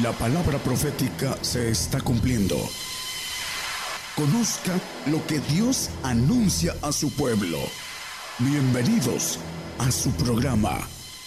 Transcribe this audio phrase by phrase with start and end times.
[0.00, 2.56] La palabra profética se está cumpliendo.
[4.16, 4.72] Conozca
[5.10, 7.58] lo que Dios anuncia a su pueblo.
[8.38, 9.38] Bienvenidos
[9.78, 10.78] a su programa,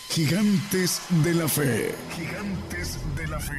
[0.10, 1.94] Gigantes de la Fe.
[2.10, 3.54] Gigantes de la Fe.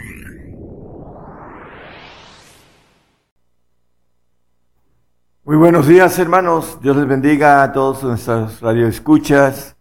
[5.44, 6.80] Muy buenos días, hermanos.
[6.82, 9.76] Dios les bendiga a todos nuestros radioescuchas,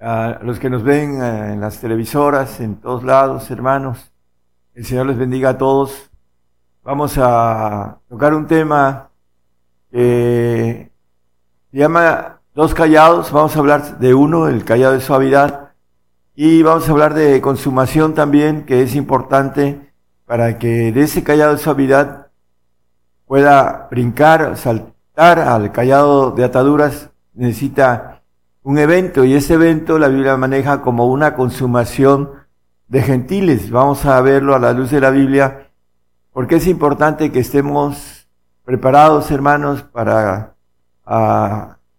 [0.00, 4.10] a los que nos ven eh, en las televisoras, en todos lados, hermanos.
[4.78, 6.08] El Señor les bendiga a todos.
[6.84, 9.10] Vamos a tocar un tema
[9.90, 10.92] que
[11.72, 13.32] se llama Dos callados.
[13.32, 15.72] Vamos a hablar de uno, el callado de suavidad.
[16.36, 19.92] Y vamos a hablar de consumación también, que es importante
[20.26, 22.28] para que de ese callado de suavidad
[23.26, 27.10] pueda brincar, saltar al callado de ataduras.
[27.34, 28.22] Necesita
[28.62, 32.30] un evento y ese evento la Biblia maneja como una consumación
[32.88, 33.70] de gentiles.
[33.70, 35.68] Vamos a verlo a la luz de la Biblia
[36.32, 38.28] porque es importante que estemos
[38.64, 40.54] preparados, hermanos, para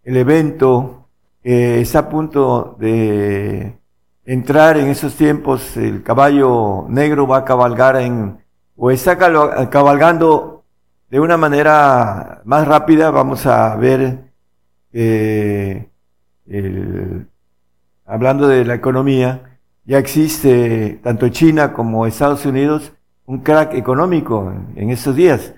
[0.04, 1.08] el evento
[1.42, 3.80] que está a punto de
[4.26, 5.76] entrar en esos tiempos.
[5.78, 8.40] El caballo negro va a cabalgar en,
[8.76, 10.64] o está cabalgando
[11.10, 13.12] de una manera más rápida.
[13.12, 14.32] Vamos a ver
[14.94, 15.90] eh,
[18.06, 19.49] hablando de la economía,
[19.90, 22.94] ya existe tanto China como Estados Unidos
[23.26, 25.56] un crack económico en estos días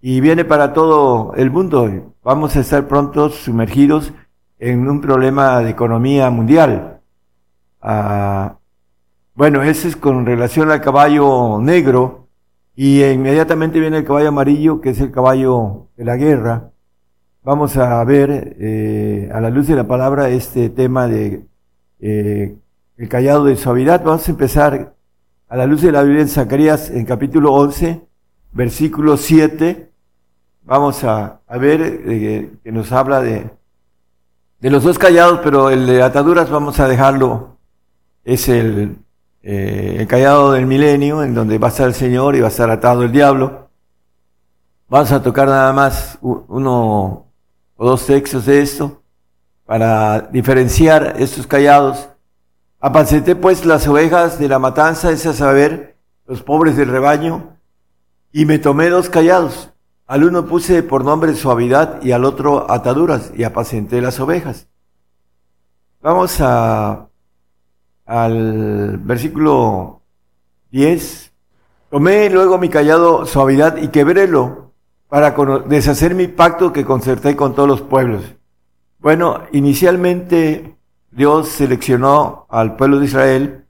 [0.00, 2.14] y viene para todo el mundo.
[2.22, 4.12] Vamos a estar pronto sumergidos
[4.58, 7.00] en un problema de economía mundial.
[7.82, 8.56] Ah,
[9.34, 12.28] bueno, ese es con relación al caballo negro
[12.74, 16.70] y inmediatamente viene el caballo amarillo, que es el caballo de la guerra
[17.44, 21.44] vamos a ver eh, a la luz de la palabra este tema de
[22.00, 22.56] eh,
[22.96, 24.02] el callado de suavidad.
[24.04, 24.94] Vamos a empezar
[25.48, 28.02] a la luz de la Biblia en Zacarías en capítulo 11,
[28.52, 29.90] versículo 7.
[30.62, 33.50] Vamos a, ver eh, que nos habla de,
[34.60, 37.58] de los dos callados, pero el de ataduras vamos a dejarlo.
[38.24, 38.96] Es el,
[39.42, 42.70] el callado del milenio, en donde va a estar el Señor y va a estar
[42.70, 43.68] atado el diablo.
[44.88, 47.26] Vamos a tocar nada más uno,
[47.76, 49.02] o dos textos de esto,
[49.66, 52.08] para diferenciar estos callados.
[52.86, 55.96] Apacenté pues las ovejas de la matanza, es a saber,
[56.26, 57.56] los pobres del rebaño,
[58.30, 59.72] y me tomé dos callados.
[60.06, 64.68] Al uno puse por nombre suavidad y al otro ataduras, y apacenté las ovejas.
[66.02, 67.08] Vamos a,
[68.04, 70.02] al versículo
[70.70, 71.32] 10.
[71.88, 74.72] Tomé luego mi callado suavidad y quebrélo
[75.08, 75.30] para
[75.68, 78.34] deshacer mi pacto que concerté con todos los pueblos.
[78.98, 80.76] Bueno, inicialmente
[81.14, 83.64] Dios seleccionó al pueblo de Israel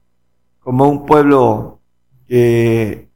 [0.59, 1.79] como un pueblo
[2.27, 3.09] que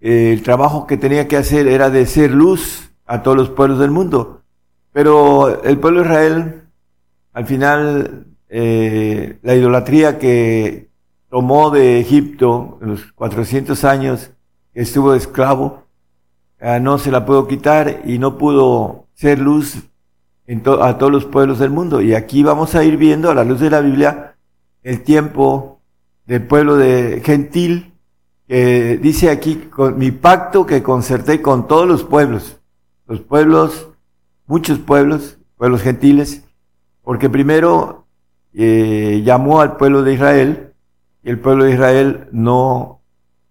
[0.00, 3.78] eh, el trabajo que tenía que hacer era de ser luz a todos los pueblos
[3.78, 4.42] del mundo.
[4.92, 6.62] Pero el pueblo de Israel,
[7.32, 10.90] al final, eh, la idolatría que
[11.28, 14.30] tomó de Egipto en los 400 años
[14.72, 15.84] que estuvo de esclavo,
[16.66, 19.82] Ah, no se la puedo quitar y no pudo ser luz
[20.46, 22.00] en a todos los pueblos del mundo.
[22.00, 24.36] Y aquí vamos a ir viendo a la luz de la Biblia
[24.82, 25.80] el tiempo
[26.26, 27.94] del pueblo de gentil,
[28.46, 32.60] que dice aquí, con mi pacto que concerté con todos los pueblos,
[33.06, 33.88] los pueblos,
[34.46, 36.44] muchos pueblos, pueblos gentiles,
[37.02, 38.06] porque primero
[38.52, 40.72] eh, llamó al pueblo de Israel,
[41.22, 43.00] y el pueblo de Israel no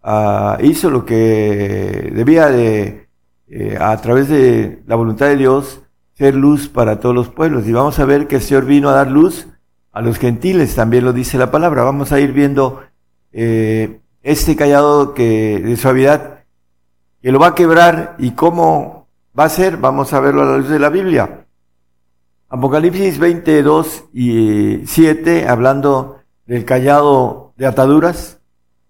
[0.04, 3.08] ah, hizo lo que debía de
[3.48, 5.82] eh, a través de la voluntad de Dios,
[6.14, 7.68] ser luz para todos los pueblos.
[7.68, 9.48] Y vamos a ver que el Señor vino a dar luz
[9.92, 11.84] a los gentiles, también lo dice la palabra.
[11.84, 12.82] Vamos a ir viendo
[13.32, 16.46] eh, este callado que, de suavidad
[17.22, 19.08] que lo va a quebrar y cómo
[19.38, 21.46] va a ser, vamos a verlo a la luz de la Biblia.
[22.50, 28.42] Apocalipsis 22 y 7, hablando del callado de ataduras.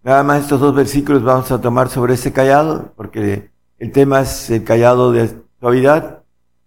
[0.04, 4.50] Nada más estos dos versículos vamos a tomar sobre este callado, porque el tema es
[4.50, 5.30] el callado de
[5.60, 6.23] suavidad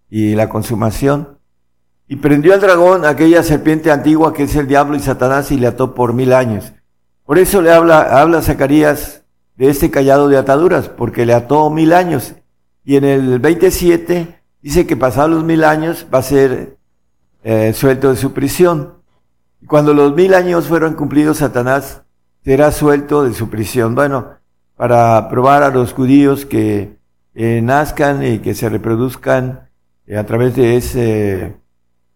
[0.09, 1.37] y la consumación.
[2.07, 5.67] Y prendió al dragón aquella serpiente antigua que es el diablo y Satanás y le
[5.67, 6.73] ató por mil años.
[7.25, 9.23] Por eso le habla, habla Zacarías
[9.57, 12.35] de este callado de ataduras, porque le ató mil años.
[12.85, 16.77] Y en el 27 dice que pasados los mil años va a ser
[17.43, 18.93] eh, suelto de su prisión.
[19.61, 22.03] Y cuando los mil años fueron cumplidos, Satanás
[22.45, 23.95] será suelto de su prisión.
[23.95, 24.37] Bueno,
[24.77, 26.97] para probar a los judíos que
[27.35, 29.66] eh, nazcan y que se reproduzcan
[30.15, 31.57] a través de ese,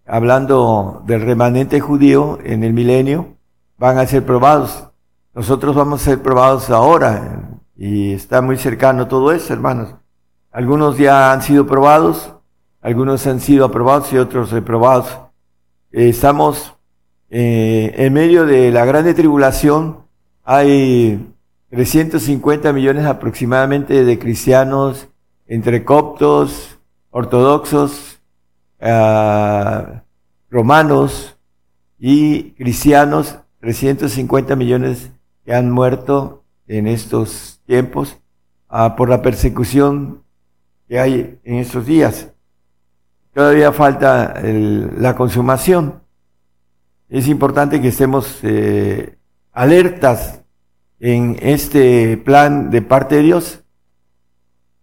[0.05, 3.35] hablando del remanente judío en el milenio,
[3.77, 4.88] van a ser probados.
[5.33, 9.95] Nosotros vamos a ser probados ahora, y está muy cercano todo eso, hermanos.
[10.51, 12.35] Algunos ya han sido probados,
[12.81, 15.17] algunos han sido aprobados y otros reprobados.
[15.91, 16.75] Eh, estamos
[17.29, 19.99] eh, en medio de la grande tribulación.
[20.43, 21.33] Hay
[21.69, 25.07] 350 millones aproximadamente de cristianos
[25.47, 26.77] entre coptos,
[27.11, 28.19] ortodoxos,
[28.79, 30.03] ah,
[30.49, 31.37] romanos
[31.99, 35.11] y cristianos, 350 millones
[35.45, 38.17] que han muerto en estos tiempos
[38.67, 40.23] ah, por la persecución
[40.87, 42.29] que hay en estos días.
[43.33, 46.01] Todavía falta la consumación.
[47.07, 49.17] Es importante que estemos eh,
[49.53, 50.41] alertas
[50.99, 53.63] en este plan de parte de Dios.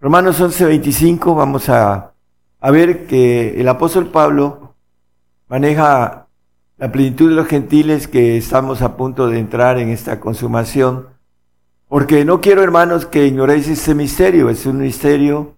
[0.01, 2.15] Romanos 11:25, vamos a,
[2.61, 4.75] a ver que el apóstol Pablo
[5.49, 6.27] maneja
[6.77, 11.09] la plenitud de los gentiles que estamos a punto de entrar en esta consumación,
[11.89, 15.57] porque no quiero, hermanos, que ignoréis este misterio, es un misterio,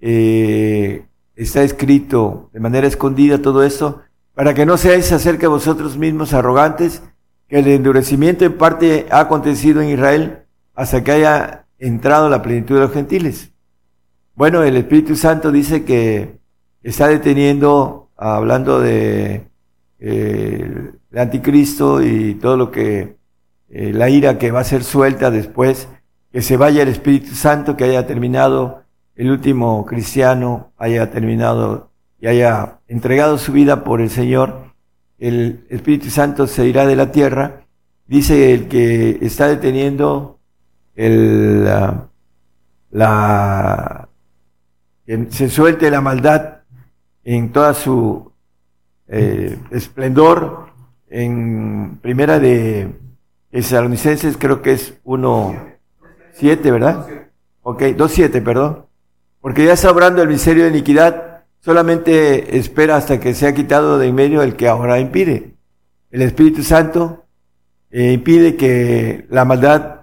[0.00, 1.06] eh,
[1.36, 4.02] está escrito de manera escondida todo esto,
[4.34, 7.02] para que no seáis acerca de vosotros mismos arrogantes,
[7.48, 10.44] que el endurecimiento en parte ha acontecido en Israel
[10.74, 13.49] hasta que haya entrado la plenitud de los gentiles.
[14.40, 16.38] Bueno, el Espíritu Santo dice que
[16.82, 19.44] está deteniendo, hablando de
[19.98, 23.18] eh, el anticristo y todo lo que,
[23.68, 25.88] eh, la ira que va a ser suelta después,
[26.32, 28.84] que se vaya el Espíritu Santo, que haya terminado
[29.14, 34.72] el último cristiano, haya terminado y haya entregado su vida por el Señor
[35.18, 37.66] el Espíritu Santo se irá de la tierra,
[38.06, 40.38] dice el que está deteniendo
[40.96, 41.66] el,
[42.90, 43.99] la,
[45.10, 46.58] que se suelte la maldad
[47.24, 48.30] en toda su
[49.08, 50.68] eh, esplendor,
[51.08, 52.94] en primera de
[53.50, 57.08] Tesalonicenses creo que es 1.7, ¿verdad?
[57.62, 58.86] Ok, 2.7, perdón.
[59.40, 64.06] Porque ya está obrando el misterio de iniquidad solamente espera hasta que sea quitado de
[64.06, 65.56] en medio el que ahora impide.
[66.12, 67.24] El Espíritu Santo
[67.90, 70.02] eh, impide que la maldad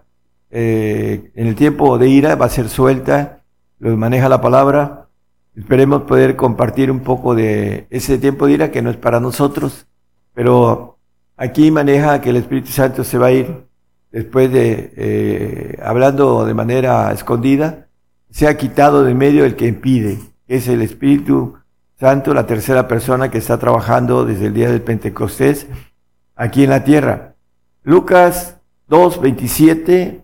[0.52, 3.37] eh, en el tiempo de ira va a ser suelta,
[3.80, 5.08] lo maneja la palabra.
[5.56, 9.88] Esperemos poder compartir un poco de ese tiempo de ira que no es para nosotros,
[10.34, 10.98] pero
[11.36, 13.66] aquí maneja que el Espíritu Santo se va a ir
[14.12, 17.88] después de, eh, hablando de manera escondida,
[18.30, 21.58] se ha quitado de medio el que impide es el Espíritu
[22.00, 25.68] Santo, la tercera persona que está trabajando desde el día del Pentecostés
[26.36, 27.36] aquí en la tierra.
[27.84, 28.58] Lucas
[28.88, 30.24] 2, 27,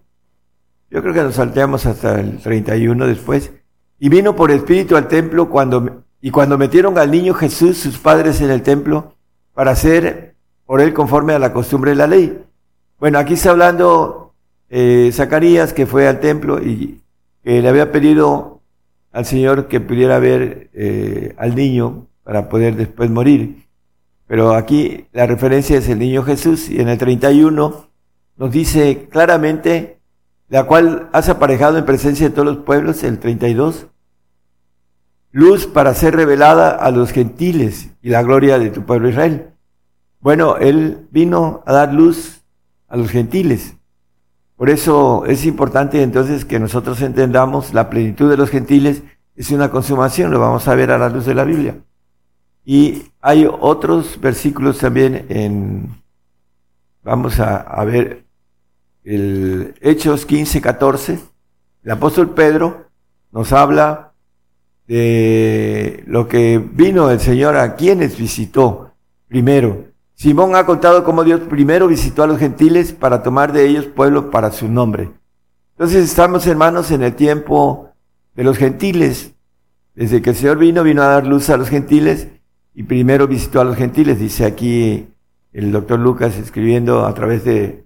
[0.94, 3.52] yo creo que nos salteamos hasta el 31 después.
[4.00, 8.42] Y vino por Espíritu al templo cuando, y cuando metieron al niño Jesús, sus padres
[8.42, 9.16] en el templo,
[9.56, 10.36] para hacer
[10.68, 12.44] por él conforme a la costumbre de la ley.
[13.00, 14.36] Bueno, aquí está hablando
[14.70, 17.02] eh, Zacarías que fue al templo y
[17.44, 18.62] que le había pedido
[19.12, 23.66] al Señor que pudiera ver eh, al niño para poder después morir.
[24.28, 27.88] Pero aquí la referencia es el niño Jesús y en el 31
[28.38, 30.00] nos dice claramente,
[30.54, 33.88] la cual has aparejado en presencia de todos los pueblos, el 32,
[35.32, 39.48] luz para ser revelada a los gentiles y la gloria de tu pueblo Israel.
[40.20, 42.44] Bueno, Él vino a dar luz
[42.88, 43.78] a los gentiles.
[44.56, 49.02] Por eso es importante entonces que nosotros entendamos la plenitud de los gentiles
[49.36, 51.78] es una consumación, lo vamos a ver a la luz de la Biblia.
[52.64, 56.04] Y hay otros versículos también en,
[57.02, 58.26] vamos a, ver,
[59.04, 61.20] el Hechos 15, 14.
[61.84, 62.88] El apóstol Pedro
[63.32, 64.14] nos habla
[64.88, 68.92] de lo que vino el Señor a quienes visitó
[69.28, 69.86] primero.
[70.14, 74.30] Simón ha contado cómo Dios primero visitó a los gentiles para tomar de ellos pueblo
[74.30, 75.12] para su nombre.
[75.72, 77.90] Entonces estamos hermanos en el tiempo
[78.36, 79.34] de los gentiles.
[79.96, 82.28] Desde que el Señor vino, vino a dar luz a los gentiles
[82.74, 85.08] y primero visitó a los gentiles, dice aquí
[85.52, 87.83] el doctor Lucas escribiendo a través de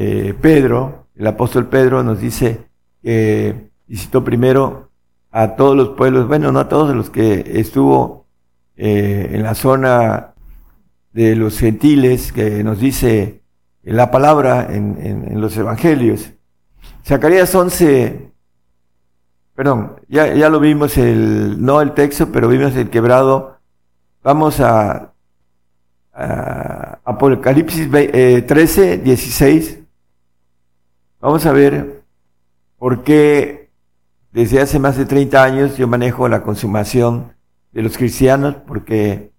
[0.00, 2.68] eh, Pedro, el apóstol Pedro nos dice
[3.02, 4.90] que visitó primero
[5.32, 8.24] a todos los pueblos, bueno, no a todos los que estuvo
[8.76, 10.34] eh, en la zona
[11.12, 13.42] de los gentiles, que nos dice
[13.82, 16.30] la palabra en, los evangelios.
[17.04, 18.30] Zacarías 11,
[19.56, 23.58] perdón, ya, ya lo vimos el, no el texto, pero vimos el quebrado.
[24.22, 25.12] Vamos a,
[26.12, 29.78] Apocalipsis 13, 16.
[31.20, 32.04] Vamos a ver
[32.78, 33.70] por qué
[34.30, 37.32] desde hace más de 30 años yo manejo la consumación
[37.72, 39.32] de los cristianos, porque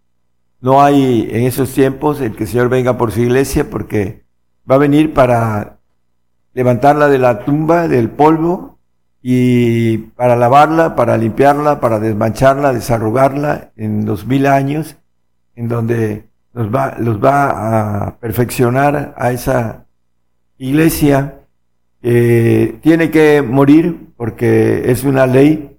[0.60, 4.26] no hay en esos tiempos el que el Señor venga por su iglesia, porque
[4.70, 5.78] va a venir para
[6.54, 8.78] levantarla de la tumba, del polvo,
[9.22, 14.98] y para lavarla, para limpiarla, para desmancharla, desarrugarla en dos mil años,
[15.56, 19.86] en donde los va, los va a perfeccionar a esa
[20.58, 21.39] iglesia
[22.02, 25.78] que tiene que morir porque es una ley.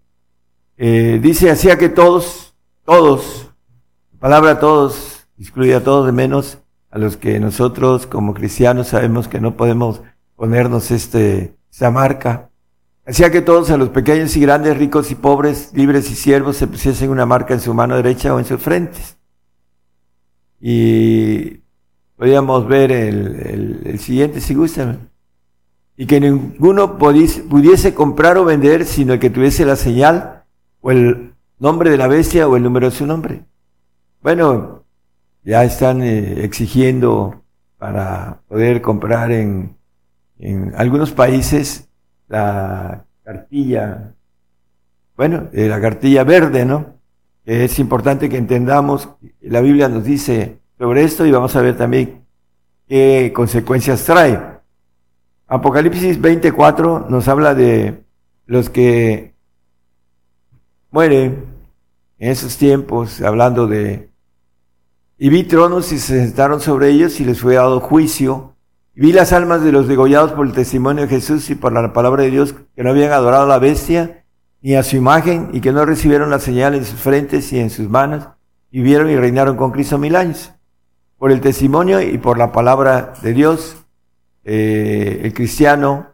[0.77, 3.51] Eh, dice, hacía que todos, todos,
[4.19, 6.59] palabra todos, excluye a todos de menos
[6.91, 10.03] a los que nosotros como cristianos sabemos que no podemos
[10.37, 12.51] ponernos este, esta marca.
[13.07, 16.67] Hacía que todos, a los pequeños y grandes, ricos y pobres, libres y siervos, se
[16.67, 19.19] pusiesen una marca en su mano derecha o en sus frentes.
[20.61, 21.61] Y
[22.17, 25.10] podríamos ver el, el, siguiente si gustan.
[26.01, 30.45] Y que ninguno pudiese, comprar o vender sino el que tuviese la señal
[30.81, 33.45] o el nombre de la bestia o el número de su nombre.
[34.23, 34.85] Bueno,
[35.45, 37.43] ya están eh, exigiendo
[37.77, 39.77] para poder comprar en,
[40.39, 41.91] en algunos países
[42.29, 44.15] la cartilla,
[45.19, 46.95] bueno, eh, la cartilla verde, ¿no?
[47.45, 49.11] Es importante que entendamos,
[49.43, 52.25] la Biblia nos dice sobre esto y vamos a ver también
[52.89, 54.60] qué consecuencias trae.
[55.53, 58.05] Apocalipsis 24 nos habla de
[58.47, 59.35] los que
[60.93, 61.45] mueren
[62.21, 64.11] en esos tiempos, hablando de...
[65.19, 68.55] Y vi tronos y se sentaron sobre ellos y les fue dado juicio.
[68.95, 71.93] Y vi las almas de los degollados por el testimonio de Jesús y por la
[71.93, 74.25] palabra de Dios que no habían adorado a la bestia
[74.63, 77.71] ni a su imagen y que no recibieron la señal en sus frentes y en
[77.71, 78.29] sus manos,
[78.71, 80.53] y vieron y reinaron con Cristo mil años.
[81.19, 83.80] Por el testimonio y por la palabra de Dios,
[84.45, 86.09] eh, el cristiano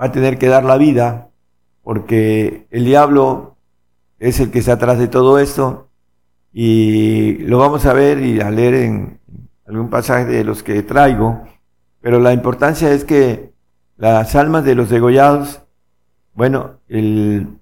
[0.00, 1.30] va a tener que dar la vida,
[1.82, 3.56] porque el diablo
[4.18, 5.88] es el que está atrás de todo esto,
[6.52, 9.20] y lo vamos a ver y a leer en
[9.66, 11.44] algún pasaje de los que traigo,
[12.00, 13.52] pero la importancia es que
[13.96, 15.62] las almas de los degollados,
[16.34, 17.60] bueno, el,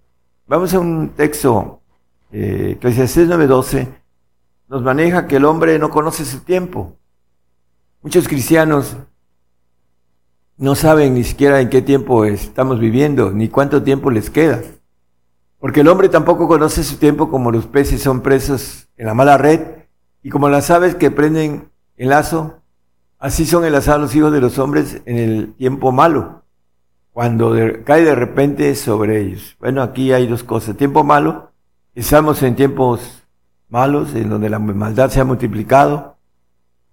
[0.48, 1.82] Vamos a un texto,
[2.32, 3.86] eh, Eclesiastes 9:12,
[4.68, 6.96] nos maneja que el hombre no conoce su tiempo.
[8.00, 8.96] Muchos cristianos
[10.58, 14.60] no saben ni siquiera en qué tiempo estamos viviendo, ni cuánto tiempo les queda.
[15.60, 19.38] Porque el hombre tampoco conoce su tiempo como los peces son presos en la mala
[19.38, 19.60] red
[20.22, 22.58] y como las aves que prenden el lazo,
[23.18, 26.42] así son enlazados los hijos de los hombres en el tiempo malo
[27.12, 29.56] cuando cae de repente sobre ellos.
[29.58, 30.76] Bueno, aquí hay dos cosas.
[30.76, 31.50] Tiempo malo,
[31.94, 33.24] estamos en tiempos
[33.68, 36.17] malos, en donde la maldad se ha multiplicado,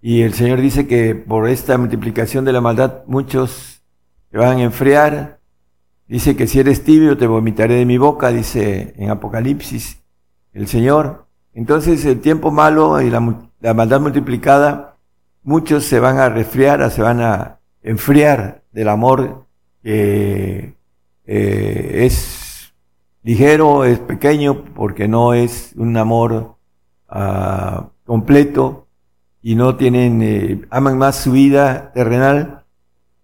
[0.08, 3.82] y el Señor dice que por esta multiplicación de la maldad muchos
[4.30, 5.40] se van a enfriar.
[6.06, 10.00] Dice que si eres tibio te vomitaré de mi boca, dice en Apocalipsis
[10.52, 11.26] el Señor.
[11.54, 14.94] Entonces el tiempo malo y la, la maldad multiplicada,
[15.42, 19.46] muchos se van a resfriar, se van a enfriar del amor
[19.82, 20.72] eh,
[21.24, 22.72] es
[23.24, 26.54] ligero, es pequeño, porque no es un amor
[27.08, 28.85] ah, completo
[29.46, 32.64] y no tienen, eh, aman más su vida terrenal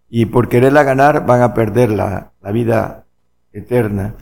[0.08, 3.06] y por quererla ganar van a perder la, vida
[3.52, 4.14] eterna.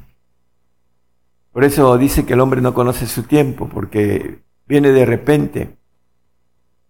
[1.53, 5.77] Por eso dice que el hombre no conoce su tiempo, porque viene de repente.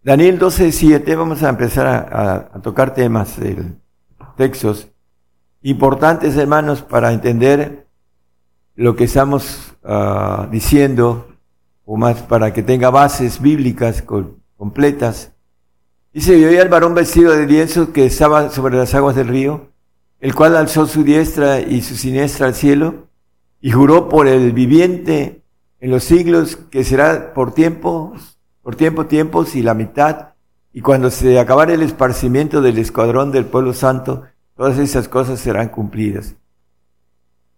[0.05, 3.37] Daniel 12.7, vamos a empezar a, tocar temas,
[4.37, 4.93] textos
[5.63, 7.89] importantes, hermanos, para entender
[8.77, 11.35] lo que estamos uh, diciendo,
[11.85, 14.03] o más para que tenga bases bíblicas
[14.61, 15.33] completas.
[16.13, 19.71] Y oía el varón vestido de lienzo que estaba sobre las aguas del río,
[20.21, 23.09] el cual alzó su diestra y su siniestra al cielo,
[23.63, 25.43] y juró por el viviente
[25.81, 30.35] en los siglos que será por tiempos, por tiempo, tiempos y la mitad,
[30.75, 34.25] y cuando se acabare el esparcimiento del escuadrón del pueblo santo,
[34.61, 36.37] Todas esas cosas serán cumplidas.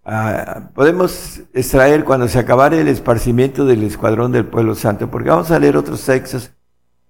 [0.04, 5.50] Ah, podemos extraer cuando se acabare el esparcimiento del escuadrón del pueblo santo, porque vamos
[5.50, 6.52] a leer otros textos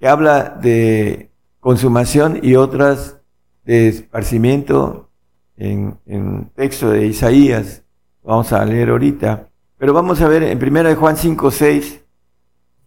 [0.03, 1.31] que habla de
[1.61, 3.21] consumación y otras
[3.65, 5.11] de esparcimiento
[5.57, 7.85] en, en texto de Isaías.
[8.25, 9.49] Vamos a leer ahorita.
[9.79, 12.01] Pero vamos a ver en primera de Juan 5, 6,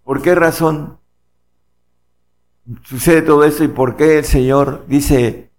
[0.03, 0.97] ¿por qué razón
[2.83, 5.51] sucede todo esto y por qué el Señor dice,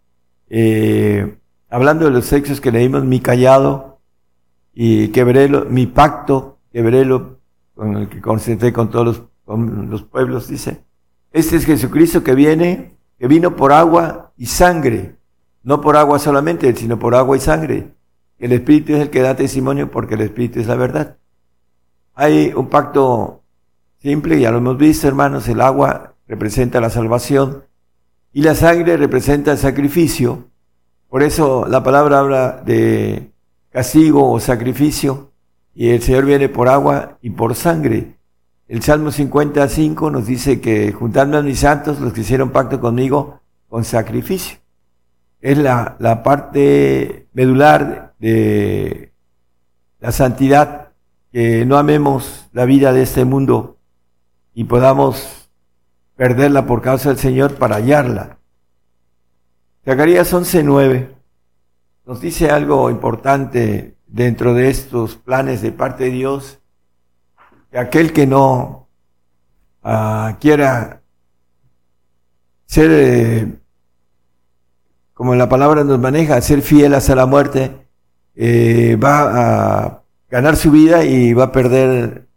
[0.51, 1.39] eh,
[1.71, 4.01] hablando de los sexos que leímos, mi callado
[4.75, 7.39] y quebré mi pacto, quebrélo
[7.75, 10.85] con el que concentré con todos los, con los pueblos, dice.
[11.37, 15.17] Este es Jesucristo que viene, que vino por agua y sangre,
[15.63, 17.93] no por agua solamente, sino por agua y sangre.
[18.39, 21.19] El Espíritu es el que da testimonio porque el Espíritu es la verdad.
[22.15, 23.43] Hay un pacto
[23.99, 27.65] simple, ya lo hemos visto, hermanos, el agua representa la salvación,
[28.33, 30.49] y la sangre representa el sacrificio
[31.11, 33.31] Por eso la palabra habla de
[33.69, 35.33] castigo o sacrificio
[35.75, 38.16] y el Señor viene por agua y por sangre.
[38.69, 43.41] El Salmo 55 nos dice que juntando a mis santos, los que hicieron pacto conmigo,
[43.69, 44.59] con sacrificio.
[45.41, 49.13] Es la, la parte medular de
[50.01, 50.91] la santidad,
[51.31, 53.77] que no amemos la vida de este mundo
[54.55, 55.49] y podamos
[56.17, 58.39] perderla por causa del Señor para hallarla.
[59.85, 61.11] Zacarías 11:9
[62.07, 66.61] nos dice algo importante dentro de estos planes de parte de Dios,
[67.73, 68.89] aquel que no
[69.83, 71.03] ah, quiera
[72.67, 73.59] ser, eh,
[75.15, 77.87] como la palabra nos maneja, ser fiel hasta la muerte,
[78.35, 82.29] eh, va a ganar su vida y va a perder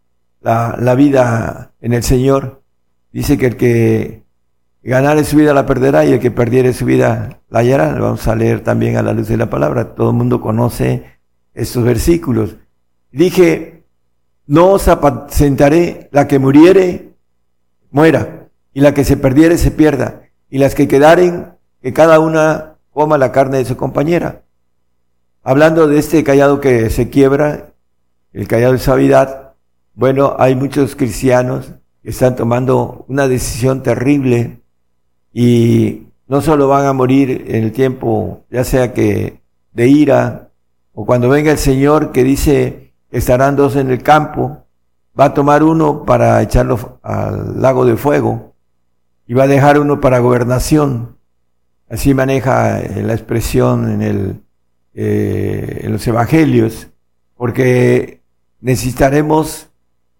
[0.41, 2.63] la, la vida en el Señor.
[3.12, 4.19] Dice que el que
[4.81, 7.93] Ganar su vida la perderá y el que perdiere su vida la hallará.
[7.93, 9.93] Vamos a leer también a la luz de la palabra.
[9.93, 11.03] Todo el mundo conoce
[11.53, 12.55] estos versículos.
[13.12, 13.78] Dije,
[14.50, 17.13] no os apacentaré, la que muriere,
[17.91, 21.53] muera, y la que se perdiere, se pierda, y las que quedaren,
[21.84, 24.41] que cada una coma la carne de su compañera.
[25.44, 27.74] Hablando de este callado que se quiebra,
[28.34, 29.53] el callado de suavidad,
[29.94, 34.62] bueno, hay muchos cristianos que están tomando una decisión terrible
[35.32, 39.41] y no solo van a morir en el tiempo, ya sea que
[39.74, 40.50] de ira,
[40.94, 44.65] o cuando venga el Señor que dice estarán dos en el campo,
[45.19, 48.53] va a tomar uno para echarlo al lago de fuego
[49.27, 51.17] y va a dejar uno para gobernación.
[51.89, 54.43] Así maneja eh, la expresión en, el,
[54.93, 56.87] eh, en los evangelios,
[57.35, 58.21] porque
[58.61, 59.69] necesitaremos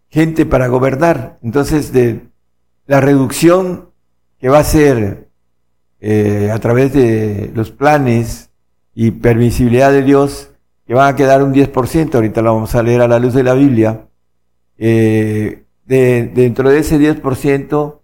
[0.10, 1.38] gente para gobernar.
[1.43, 2.27] Entonces, de
[2.88, 3.89] la reducción
[4.39, 5.29] que va a ser
[6.01, 8.50] eh, a través de los planes
[8.96, 10.51] y permisibilidad de Dios,
[10.89, 13.43] que van a quedar un 10%, ahorita lo vamos a leer a la luz de
[13.43, 14.08] la Biblia,
[14.75, 17.99] eh, de, dentro de ese 10%,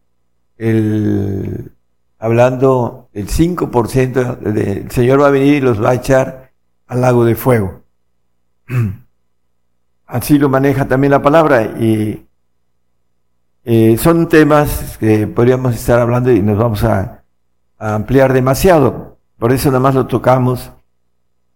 [0.59, 1.71] el,
[2.19, 6.51] hablando el 5%, el Señor va a venir y los va a echar
[6.85, 7.81] al lago de fuego.
[10.05, 12.23] Así lo maneja también la palabra y
[13.63, 17.23] eh, son temas que podríamos estar hablando y nos vamos a,
[17.79, 19.17] ampliar demasiado.
[19.39, 20.71] Por eso nada más lo tocamos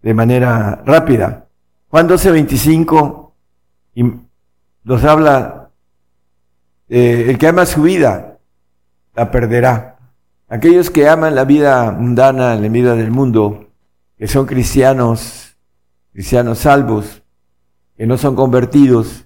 [0.01, 1.47] de manera rápida.
[1.89, 3.33] Juan 12, 25
[3.95, 4.03] y
[4.83, 5.69] nos habla,
[6.87, 8.37] eh, el que ama su vida,
[9.15, 9.97] la perderá.
[10.47, 13.67] Aquellos que aman la vida mundana, la vida del mundo,
[14.17, 15.57] que son cristianos,
[16.11, 17.21] cristianos salvos,
[17.97, 19.25] que no son convertidos,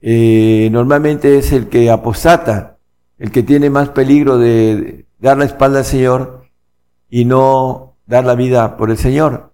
[0.00, 2.78] eh, normalmente es el que apostata,
[3.18, 6.44] el que tiene más peligro de dar la espalda al Señor
[7.10, 9.47] y no dar la vida por el Señor.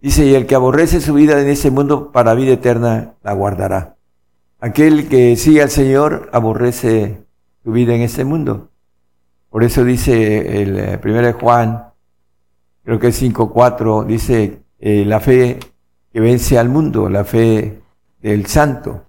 [0.00, 3.96] Dice, y el que aborrece su vida en este mundo, para vida eterna la guardará.
[4.60, 7.24] Aquel que sigue al Señor aborrece
[7.64, 8.70] su vida en este mundo.
[9.50, 11.84] Por eso dice el eh, primero Juan,
[12.84, 15.58] creo que es 5.4, dice, eh, la fe
[16.12, 17.80] que vence al mundo, la fe
[18.20, 19.04] del santo.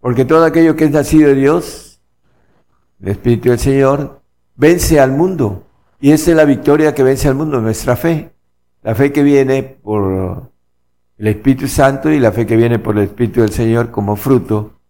[0.00, 2.00] Porque todo aquello que es nacido de Dios,
[3.00, 4.20] el Espíritu del Señor,
[4.56, 5.64] vence al mundo.
[6.00, 8.32] Y esa es la victoria que vence al mundo, nuestra fe.
[8.82, 10.50] La fe que viene por
[11.18, 14.80] el Espíritu Santo y la fe que viene por el Espíritu del Señor como fruto,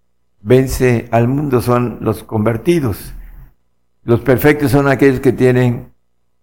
[0.40, 3.12] vence al mundo, son los convertidos.
[4.04, 5.92] Los perfectos son aquellos que tienen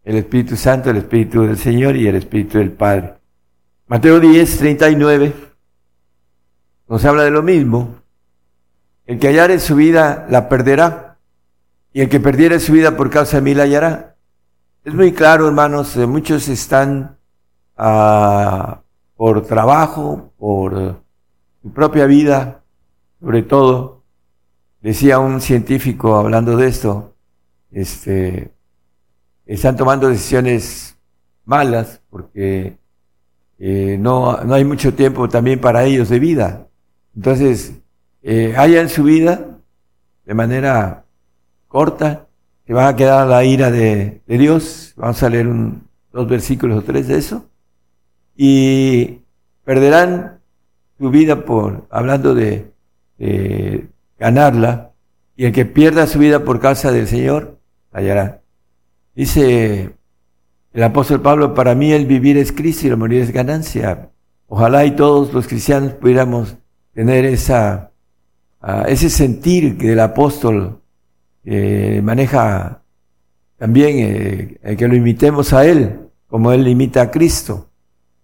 [0.04, 3.16] el Espíritu Santo, el Espíritu del Señor y el Espíritu del Padre.
[3.88, 5.34] Mateo 10, 39
[6.90, 7.96] nos habla de lo mismo.
[9.06, 11.18] El que hallare su vida la perderá,
[11.94, 14.16] y el que perdiere su vida por causa de mí la hallará.
[14.84, 17.19] Es muy claro, hermanos, eh, muchos están
[17.80, 18.82] ah,
[19.16, 21.02] por trabajo, por
[21.62, 22.64] su propia vida,
[23.20, 24.04] sobre todo.
[24.82, 27.16] Decía un científico hablando de esto,
[27.72, 28.54] este,
[29.46, 30.98] están tomando decisiones
[31.44, 32.78] malas porque
[33.58, 36.68] eh, no, no hay mucho tiempo también para ellos de vida.
[37.16, 37.74] Entonces,
[38.22, 39.60] eh, haya en su vida
[40.26, 41.06] de manera
[41.68, 42.28] corta,
[42.66, 44.94] que van a quedar la ira de, Dios.
[44.96, 47.49] Vamos a leer un, dos versículos o tres de eso.
[48.42, 49.20] Y
[49.66, 50.40] perderán
[50.98, 52.72] su vida por, hablando de,
[54.18, 54.92] ganarla,
[55.36, 57.60] y el que pierda su vida por causa del Señor,
[57.92, 58.40] hallará.
[59.14, 59.92] Dice
[60.72, 64.10] el apóstol Pablo, para mí el vivir es Cristo y el morir es ganancia.
[64.48, 66.56] Ojalá y todos los cristianos pudiéramos
[66.94, 67.92] tener esa
[68.88, 70.82] ese sentir que el apóstol
[71.44, 72.84] eh, maneja
[73.58, 77.69] también, eh, que lo imitemos a él, como él imita a Cristo.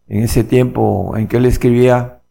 [0.08, 2.22] En ese tiempo en que él escribía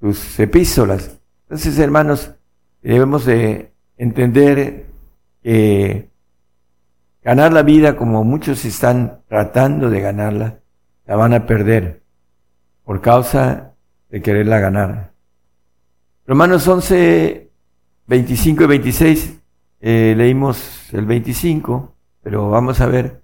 [0.00, 1.18] sus epístolas.
[1.44, 2.32] Entonces, hermanos,
[2.82, 4.86] debemos de entender
[5.42, 6.10] que
[7.22, 10.60] ganar la vida como muchos están tratando de ganarla,
[11.06, 12.02] la van a perder
[12.84, 13.74] por causa
[14.08, 15.12] de quererla ganar.
[16.26, 17.50] Romanos 11,
[18.06, 19.40] 25 y 26,
[19.80, 23.22] eh, leímos el 25, pero vamos a ver.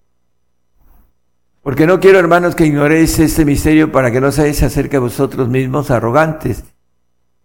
[1.65, 5.49] Porque no quiero, hermanos, que ignoréis este misterio para que no seáis acerca de vosotros
[5.49, 6.63] mismos arrogantes,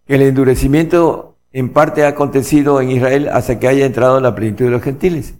[0.08, 4.71] el endurecimiento en parte ha acontecido en Israel hasta que haya entrado la plenitud de
[4.71, 5.36] los gentiles.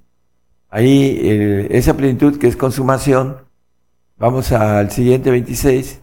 [0.70, 3.39] Ahí esa plenitud que es consumación,
[4.18, 6.02] vamos al siguiente 26.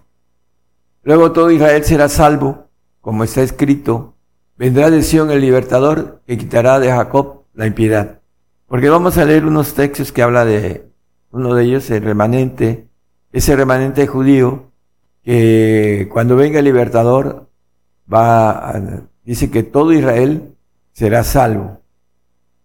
[1.03, 2.69] Luego todo Israel será salvo,
[3.01, 4.17] como está escrito,
[4.59, 8.21] vendrá de Sion el libertador que quitará de Jacob la impiedad.
[8.67, 10.91] Porque vamos a leer unos textos que habla de
[11.37, 12.89] uno de ellos, el remanente,
[13.33, 14.73] ese remanente judío,
[15.23, 17.49] que cuando venga el libertador
[18.13, 18.73] va
[19.25, 20.55] dice que todo Israel
[20.93, 21.81] será salvo.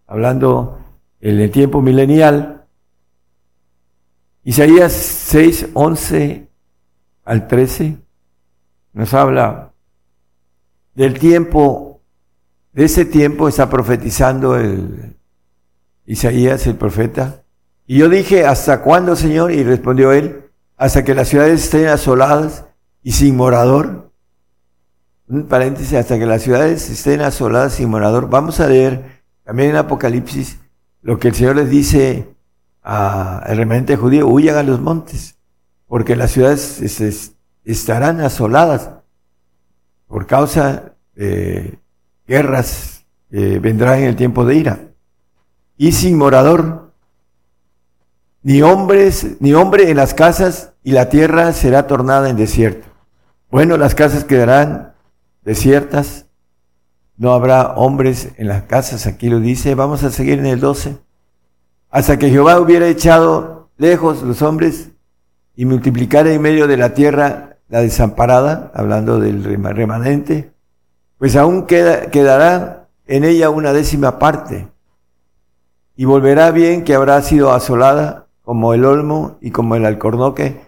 [0.07, 0.79] Hablando
[1.19, 2.65] en el tiempo milenial.
[4.43, 6.47] Isaías 6, 11
[7.25, 7.97] al 13
[8.93, 9.73] nos habla
[10.95, 12.01] del tiempo,
[12.73, 15.17] de ese tiempo está profetizando el
[16.05, 17.40] Isaías, el profeta.
[17.91, 19.51] Y yo dije, ¿hasta cuándo, Señor?
[19.51, 20.45] Y respondió él,
[20.77, 22.63] hasta que las ciudades estén asoladas
[23.03, 24.13] y sin morador
[25.27, 28.29] un paréntesis, hasta que las ciudades estén asoladas sin morador.
[28.29, 30.57] Vamos a leer también en Apocalipsis
[31.01, 32.29] lo que el Señor les dice
[32.81, 35.35] al remanente judío, huyan a los montes,
[35.85, 36.81] porque las ciudades
[37.65, 38.89] estarán asoladas
[40.07, 41.77] por causa de
[42.25, 44.79] guerras que vendrán en el tiempo de ira.
[45.75, 46.80] Y sin morador,
[48.43, 52.87] ni hombres, ni hombre en las casas, y la tierra será tornada en desierto.
[53.51, 54.93] Bueno, las casas quedarán
[55.43, 56.25] desiertas,
[57.17, 60.97] no habrá hombres en las casas, aquí lo dice, vamos a seguir en el 12,
[61.89, 64.89] hasta que Jehová hubiera echado lejos los hombres
[65.55, 70.51] y multiplicara en medio de la tierra la desamparada, hablando del remanente,
[71.17, 74.67] pues aún queda, quedará en ella una décima parte,
[75.95, 80.59] y volverá bien que habrá sido asolada como el olmo y como el alcornoque,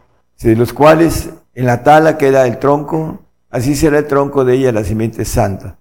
[0.41, 3.19] de los cuales en la tala queda el tronco
[3.49, 5.77] así será el tronco de ella la simiente santa.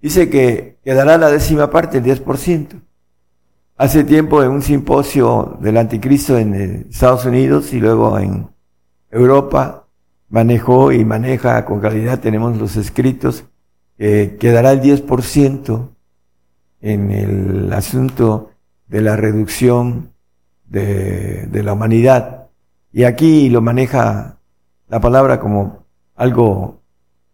[0.00, 2.80] Dice que quedará la décima parte, el 10%.
[3.78, 8.46] Hace tiempo en un simposio del anticristo en Estados Unidos y luego en
[9.10, 9.88] Europa,
[10.28, 13.42] manejó y maneja con calidad, tenemos los escritos,
[13.98, 15.88] que quedará el 10%
[16.80, 18.52] en el asunto
[18.86, 20.12] de la reducción
[20.70, 22.48] de, la humanidad.
[22.92, 24.38] Y aquí lo maneja
[24.88, 25.84] la palabra como
[26.16, 26.80] algo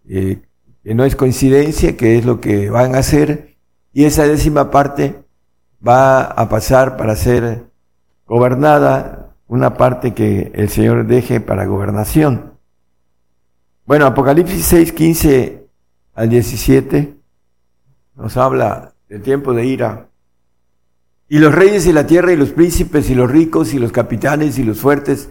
[0.08, 0.42] eh,
[0.82, 3.56] que no es coincidencia, que es lo que van a hacer,
[3.92, 5.22] y esa décima parte
[5.86, 7.64] va a pasar para ser
[8.26, 12.54] gobernada, una parte que el Señor deje para gobernación.
[13.86, 15.66] Bueno, Apocalipsis 6, 15
[16.14, 17.16] al 17
[18.16, 20.08] nos habla del tiempo de ira.
[21.28, 24.58] Y los reyes de la tierra y los príncipes y los ricos y los capitanes
[24.58, 25.28] y los fuertes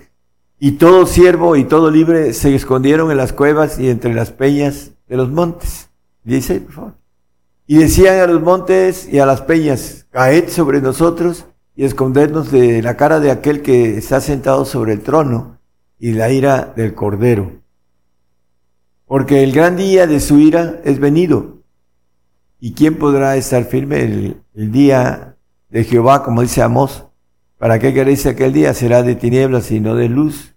[0.60, 4.92] y todo siervo y todo libre se escondieron en las cuevas y entre las peñas
[5.08, 5.90] de los montes.
[6.24, 6.94] Dice, por favor.
[7.68, 12.82] Y decían a los montes y a las peñas, caed sobre nosotros y escondernos de
[12.82, 15.60] la cara de aquel que está sentado sobre el trono
[16.00, 17.52] y la ira del cordero.
[19.06, 21.58] Porque el gran día de su ira es venido.
[22.60, 25.35] ¿Y quién podrá estar firme el día
[25.70, 27.06] de Jehová, como dice Amós?
[27.58, 28.74] ¿Para qué queréis aquel día?
[28.74, 30.56] Será de tinieblas y no de luz.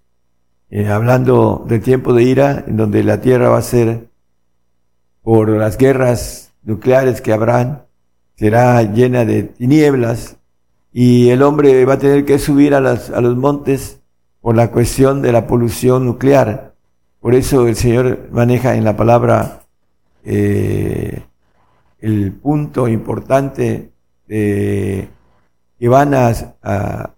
[0.70, 4.08] Eh, hablando del tiempo de ira, en donde la tierra va a ser,
[5.22, 7.84] por las guerras nucleares que habrán,
[8.36, 10.36] será llena de tinieblas
[10.92, 14.00] y el hombre va a tener que subir a, los montes
[14.40, 16.74] por la cuestión de la polución nuclear.
[17.20, 19.62] Por eso el Señor maneja en la palabra
[20.24, 21.22] eh,
[22.00, 23.92] el punto importante
[24.28, 25.08] de
[25.78, 27.14] que van a, a,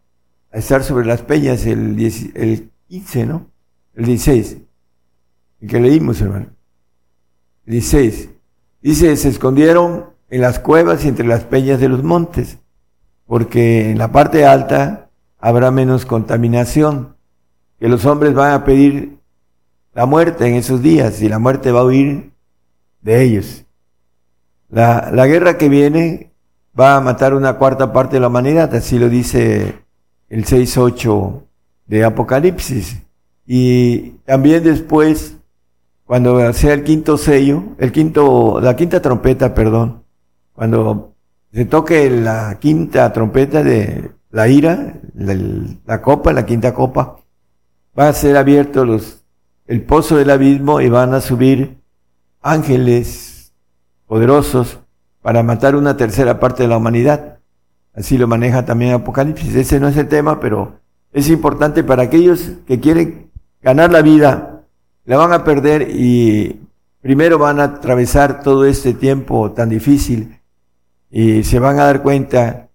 [0.53, 1.99] estar sobre las peñas el,
[2.35, 3.47] el 15, ¿no?
[3.95, 4.57] El 16,
[5.61, 6.47] el que leímos, hermano.
[7.67, 8.31] El 16.
[8.81, 12.59] Dice, se escondieron en las cuevas y entre las peñas de los montes,
[13.27, 17.17] porque en la parte alta habrá menos contaminación,
[17.79, 19.19] que los hombres van a pedir
[19.95, 22.33] la muerte en esos días y la muerte va a huir
[23.01, 23.65] de ellos.
[24.69, 26.30] La, la guerra que viene
[26.79, 29.83] va a matar una cuarta parte de la humanidad, así lo dice
[30.29, 31.43] el 6.8
[31.87, 33.03] de Apocalipsis.
[33.47, 35.37] y también después,
[36.05, 40.05] cuando sea el quinto sello, el quinto, la quinta trompeta, perdón,
[40.53, 41.15] cuando
[41.53, 45.37] se toque la quinta trompeta de la ira, la,
[45.85, 47.19] la copa, la quinta copa,
[47.99, 49.25] va a ser abierto los,
[49.67, 51.81] el pozo del abismo y van a subir
[52.41, 53.53] ángeles
[54.07, 54.79] poderosos
[55.23, 57.39] para matar una tercera parte de la humanidad.
[57.95, 59.55] Así lo maneja también Apocalipsis.
[59.55, 60.81] Ese no es el tema, pero
[61.13, 63.31] es importante para aquellos que quieren
[63.63, 64.63] ganar la vida,
[65.05, 66.61] la van a perder y
[67.03, 70.39] primero van a atravesar todo este tiempo tan difícil
[71.11, 72.69] y se van a dar cuenta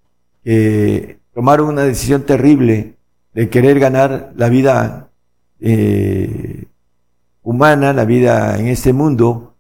[0.43, 2.95] que tomaron una decisión terrible
[3.33, 5.09] de querer ganar la vida
[5.59, 6.65] eh,
[7.41, 9.55] humana, la vida en este mundo,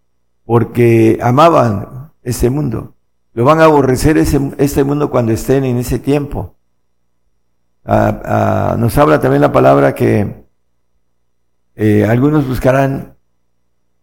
[0.45, 2.95] porque amaban este mundo.
[3.33, 6.55] Lo van a aborrecer ese, este mundo cuando estén en ese tiempo.
[7.85, 10.43] Ah, ah, nos habla también la palabra que
[11.75, 13.15] eh, algunos buscarán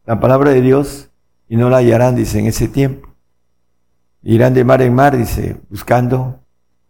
[0.06, 1.10] la palabra de Dios
[1.48, 3.08] y no la hallarán, dice, en ese tiempo.
[4.22, 6.40] Irán de mar en mar, dice, buscando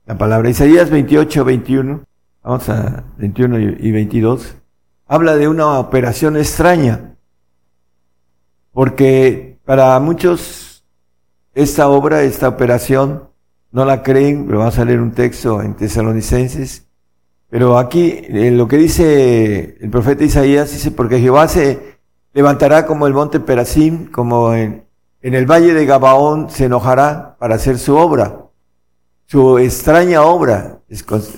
[0.05, 0.51] la palabra.
[0.51, 2.05] Isaías 28, 21,
[2.43, 4.57] vamos a 21 y 22,
[5.07, 7.15] habla de una operación extraña,
[8.73, 10.72] porque para muchos
[11.55, 13.29] esta obra, esta operación,
[13.71, 16.87] no la creen, pero vamos a leer un texto en Tesalonicenses,
[17.49, 21.99] pero aquí eh, lo que dice el profeta Isaías dice, porque Jehová se
[22.33, 24.87] levantará como el monte Perasim, como en,
[25.21, 28.47] en el valle de Gabaón se enojará para hacer su obra,
[29.27, 30.81] su extraña obra,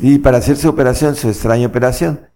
[0.00, 2.28] y para hacer su operación, su extraña operación.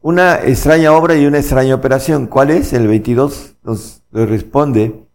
[0.00, 2.28] Una extraña obra y una extraña operación.
[2.28, 2.72] ¿Cuál es?
[2.72, 5.07] El 22 nos, nos responde.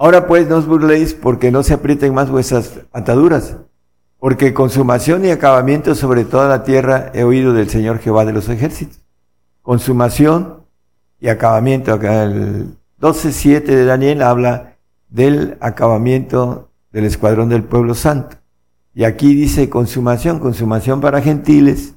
[0.00, 3.54] Ahora pues no os burléis porque no se aprieten más vuestras ataduras
[4.20, 8.50] porque consumación y acabamiento sobre toda la tierra he oído del Señor Jehová de los
[8.50, 9.00] ejércitos.
[9.62, 10.60] Consumación
[11.18, 11.94] y acabamiento.
[11.94, 14.76] Acá el 12.7 de Daniel habla
[15.08, 18.36] del acabamiento del escuadrón del pueblo santo.
[18.94, 21.94] Y aquí dice consumación, consumación para gentiles.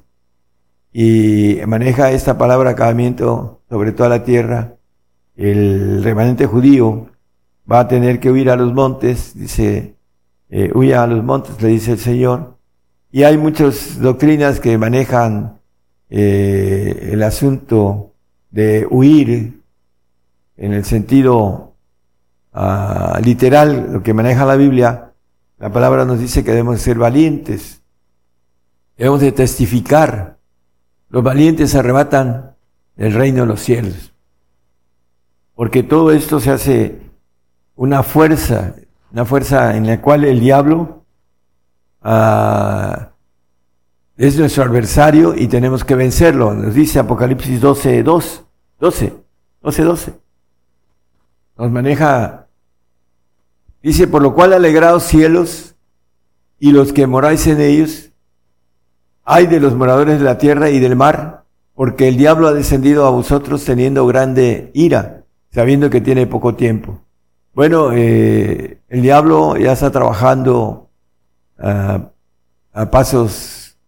[0.92, 4.76] Y maneja esta palabra acabamiento sobre toda la tierra.
[5.36, 7.10] El remanente judío
[7.70, 9.94] va a tener que huir a los montes, dice
[10.50, 12.58] eh, huya a los montes, le dice el Señor.
[13.10, 15.60] Y hay muchas doctrinas que manejan
[16.10, 18.12] eh, el asunto
[18.50, 19.60] de huir
[20.56, 21.74] en el sentido
[22.52, 25.12] ah, literal, lo que maneja la Biblia.
[25.58, 27.82] La palabra nos dice que debemos ser valientes,
[28.96, 30.38] debemos de testificar.
[31.08, 32.54] Los valientes arrebatan
[32.96, 34.12] el reino de los cielos.
[35.54, 37.03] Porque todo esto se hace
[37.76, 38.74] una fuerza
[39.14, 41.04] una fuerza en la cual el diablo
[42.02, 43.04] uh,
[44.16, 46.52] es nuestro adversario y tenemos que vencerlo.
[46.52, 48.44] Nos dice Apocalipsis 12, 2,
[48.80, 49.14] 12,
[49.62, 50.14] 12, 12.
[51.58, 52.48] Nos maneja,
[53.84, 55.76] dice, por lo cual alegrados cielos
[56.58, 58.10] y los que moráis en ellos,
[59.22, 63.06] hay de los moradores de la tierra y del mar, porque el diablo ha descendido
[63.06, 67.03] a vosotros teniendo grande ira, sabiendo que tiene poco tiempo.
[67.54, 70.90] Bueno, eh, el diablo ya está trabajando
[71.56, 73.78] a pasos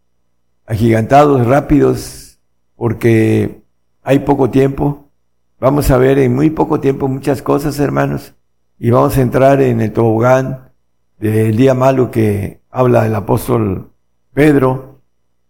[0.66, 2.38] agigantados, rápidos,
[2.76, 3.62] porque
[4.04, 5.10] hay poco tiempo.
[5.58, 8.34] Vamos a ver en muy poco tiempo muchas cosas, hermanos,
[8.78, 10.70] y vamos a entrar en el tobogán
[11.18, 13.90] del día malo que habla el apóstol
[14.32, 15.00] Pedro,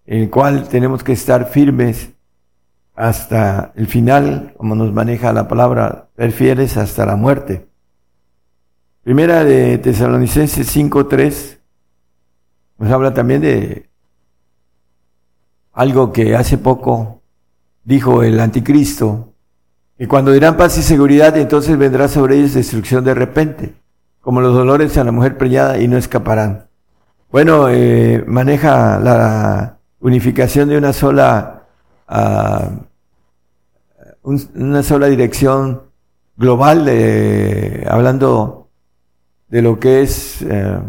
[0.06, 2.12] en el cual tenemos que estar firmes
[2.94, 7.66] hasta el final, como nos maneja la palabra, ser fieles hasta la muerte.
[9.06, 11.58] Primera de Tesalonicenses 5.3
[12.78, 13.88] nos habla también de
[15.72, 17.22] algo que hace poco
[17.84, 19.32] dijo el anticristo,
[19.96, 23.76] que cuando dirán paz y seguridad, entonces vendrá sobre ellos destrucción de repente,
[24.20, 26.66] como los dolores a la mujer preñada y no escaparán.
[27.30, 31.62] Bueno, eh, maneja la unificación de una sola,
[32.10, 32.70] uh,
[34.24, 35.82] una sola dirección
[36.36, 38.65] global, eh, hablando
[39.48, 40.80] de lo que es eh,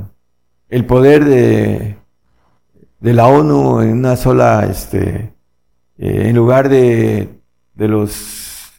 [0.69, 1.97] el poder de,
[2.99, 5.33] de, la ONU en una sola, este,
[5.97, 7.29] eh, en lugar de,
[7.75, 8.71] de los,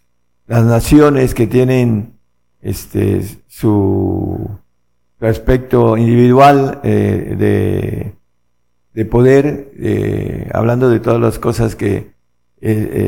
[0.47, 2.19] las naciones que tienen
[2.61, 4.51] este, su,
[5.21, 8.15] aspecto individual eh, de,
[8.95, 12.13] de poder, hablando de todas las cosas que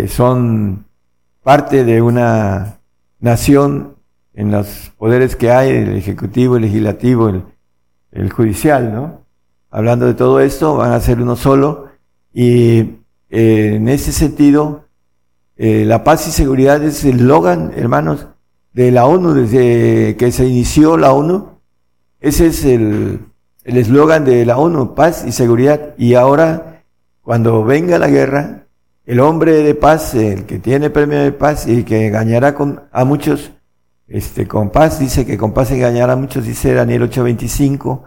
[0.08, 0.86] son
[1.44, 2.80] parte de una
[3.20, 3.99] nación
[4.34, 7.28] en los poderes que hay, el ejecutivo, el legislativo,
[8.12, 9.20] el, judicial, ¿no?
[9.70, 11.88] Hablando de todo esto, van a ser uno solo
[12.32, 12.98] y
[13.30, 14.84] eh, en ese sentido
[15.56, 18.26] eh, la paz y seguridad es el logan, hermanos,
[18.72, 21.58] de la ONU, desde que se inició la ONU.
[22.20, 23.20] Ese es el
[23.64, 25.94] eslogan de la ONU, paz y seguridad.
[25.98, 26.82] Y ahora,
[27.22, 28.60] cuando venga la guerra,
[29.04, 33.04] el hombre de paz, el que tiene premio de paz y que engañará con, a
[33.04, 33.52] muchos,
[34.10, 38.02] este, con paz, dice que con paz engañará a muchos, dice Daniel 8:25,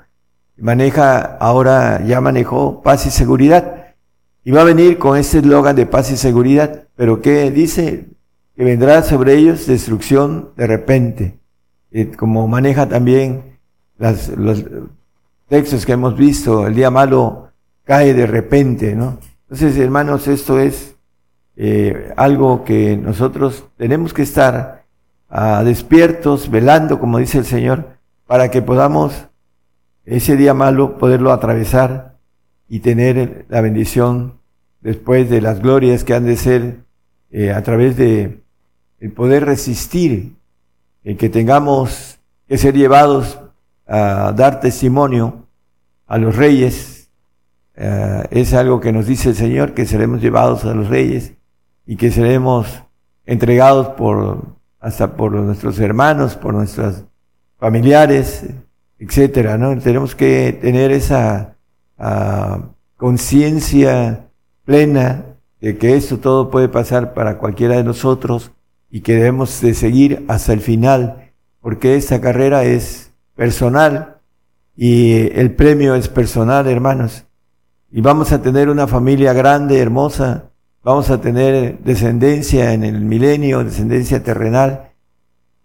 [0.57, 3.95] maneja, ahora ya manejó paz y seguridad.
[4.43, 6.87] Y va a venir con este eslogan de paz y seguridad.
[6.97, 8.09] Pero ¿qué dice?
[8.53, 11.39] Que vendrá sobre ellos destrucción de repente.
[12.17, 13.57] como maneja también
[13.97, 14.65] las, los
[15.47, 17.49] textos que hemos visto, el día malo
[17.85, 19.19] cae de repente, ¿no?
[19.43, 20.95] Entonces, hermanos, esto es
[21.55, 24.82] eh, algo que nosotros tenemos que estar
[25.33, 29.27] ah, despiertos, velando, como dice el Señor, para que podamos
[30.05, 32.17] ese día malo poderlo atravesar
[32.69, 34.39] y tener la bendición
[34.81, 36.77] después de las glorias que han de ser
[37.31, 38.43] eh, a través de
[38.99, 40.35] el poder resistir,
[41.03, 43.39] el que tengamos que ser llevados
[43.87, 45.47] a dar testimonio
[46.05, 47.09] a los reyes,
[47.75, 51.33] eh, es algo que nos dice el Señor, que seremos llevados a los reyes
[51.87, 52.83] y que seremos
[53.25, 57.05] entregados por hasta por nuestros hermanos, por nuestros
[57.57, 58.43] familiares,
[58.99, 59.79] etcétera, ¿no?
[59.79, 61.55] Tenemos que tener esa
[62.97, 64.27] conciencia
[64.65, 65.25] plena
[65.61, 68.51] de que esto todo puede pasar para cualquiera de nosotros
[68.91, 74.17] y que debemos de seguir hasta el final, porque esta carrera es personal
[74.75, 77.25] y el premio es personal, hermanos.
[77.89, 80.49] Y vamos a tener una familia grande, hermosa,
[80.83, 84.91] vamos a tener descendencia en el milenio, descendencia terrenal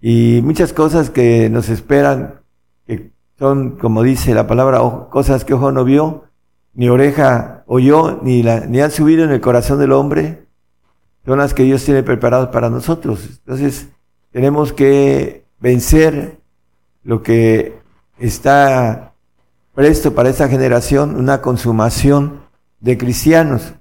[0.00, 2.40] y muchas cosas que nos esperan,
[2.86, 6.24] que son, como dice la palabra, cosas que ojo no vio,
[6.74, 10.46] ni oreja oyó, ni, la, ni han subido en el corazón del hombre,
[11.26, 13.40] son las que Dios tiene preparadas para nosotros.
[13.40, 13.88] Entonces,
[14.30, 16.38] tenemos que vencer
[17.02, 17.80] lo que
[18.18, 19.14] está
[19.74, 22.40] presto para esta generación, una consumación
[22.80, 23.74] de cristianos.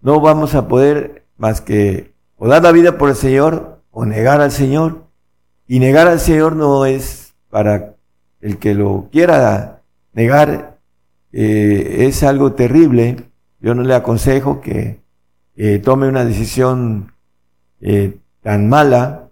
[0.00, 4.40] No vamos a poder más que o dar la vida por el Señor o negar
[4.40, 5.04] al Señor.
[5.66, 7.94] Y negar al Señor no es para
[8.40, 9.82] el que lo quiera
[10.12, 10.78] negar
[11.32, 13.16] eh, es algo terrible.
[13.60, 15.00] Yo no le aconsejo que
[15.56, 17.12] eh, tome una decisión
[17.80, 19.30] eh, tan mala,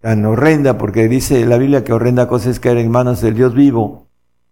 [0.00, 3.54] tan horrenda, porque dice la Biblia que horrenda cosa es caer en manos del Dios
[3.54, 4.06] vivo.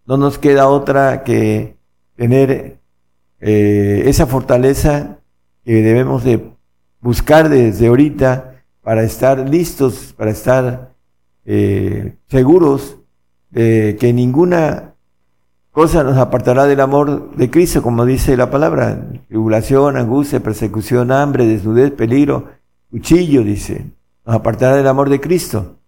[0.06, 1.76] No nos queda otra que
[2.16, 2.78] tener
[3.40, 5.17] esa fortaleza
[5.68, 6.54] que debemos de
[7.02, 10.94] buscar desde ahorita para estar listos, para estar
[12.26, 12.96] seguros
[13.50, 14.94] de que ninguna
[15.70, 19.10] cosa nos apartará del amor de Cristo, como dice la palabra.
[19.28, 22.48] Tribulación, angustia, persecución, hambre, desnudez, peligro,
[22.90, 23.92] cuchillo, dice.
[24.24, 25.80] Nos apartará del amor de Cristo.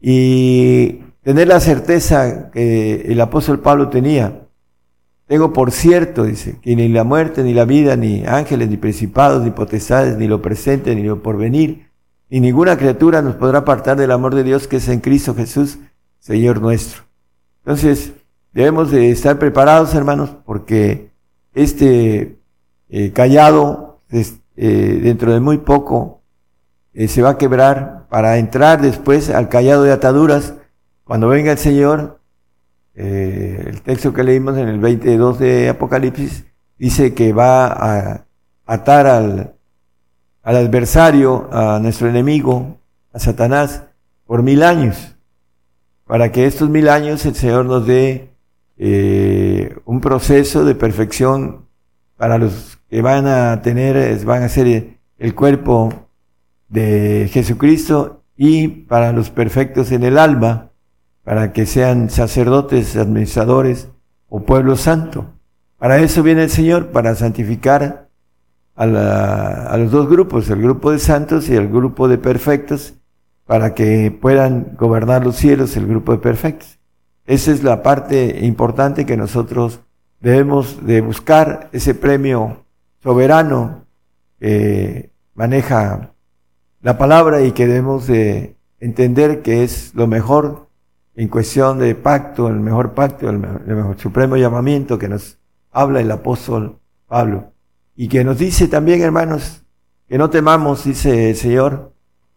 [0.00, 4.46] Y tener la certeza que el apóstol Pablo tenía.
[5.30, 9.44] Tengo por cierto, dice, que ni la muerte, ni la vida, ni ángeles, ni principados,
[9.44, 11.88] ni potestades, ni lo presente, ni lo porvenir,
[12.30, 15.78] ni ninguna criatura nos podrá apartar del amor de Dios que es en Cristo Jesús,
[16.18, 17.04] Señor nuestro.
[17.60, 18.12] Entonces,
[18.52, 21.12] debemos de estar preparados, hermanos, porque
[21.54, 22.40] este
[22.88, 26.22] eh, callado eh, dentro de muy poco
[26.92, 30.54] eh, se va a quebrar para entrar después al callado de ataduras.
[31.04, 32.19] Cuando venga el Señor,
[32.94, 36.44] el texto que leímos en el 22 de Apocalipsis
[36.78, 38.24] dice que va a
[38.66, 39.54] atar al,
[40.42, 42.78] al adversario, a nuestro enemigo,
[43.12, 43.84] a Satanás,
[44.26, 45.16] por mil años,
[46.06, 48.30] para que estos mil años el Señor nos dé
[48.78, 51.66] eh, un proceso de perfección
[52.16, 55.92] para los que van a tener, van a ser el cuerpo
[56.68, 60.69] de Jesucristo y para los perfectos en el alma,
[61.30, 63.86] para que sean sacerdotes, administradores
[64.28, 65.26] o pueblo santo.
[65.78, 68.08] Para eso viene el Señor, para santificar
[68.74, 72.94] a, los dos grupos, el grupo de santos y el grupo de perfectos,
[73.46, 76.80] para que puedan gobernar los cielos, el grupo de perfectos.
[77.26, 79.78] Esa es la parte importante que nosotros
[80.18, 82.64] debemos de buscar, ese premio
[83.04, 83.84] soberano
[84.40, 86.10] que maneja
[86.82, 90.69] la palabra y que debemos de entender que es lo mejor
[91.20, 95.36] en cuestión de pacto, el mejor pacto, el mejor, supremo llamamiento que nos
[95.70, 97.52] habla el apóstol Pablo.
[97.94, 99.62] Y que nos dice también, hermanos,
[100.08, 101.92] que no temamos, dice el Señor,